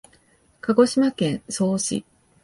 [0.61, 2.05] 鹿児島県曽於市